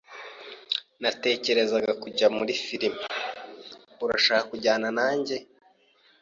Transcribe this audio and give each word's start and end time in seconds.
Natekerezaga 1.01 1.91
kujya 2.03 2.27
muri 2.37 2.53
firime. 2.65 3.03
Urashaka 4.03 4.43
kujyana 4.51 4.87
nanjye? 4.97 5.35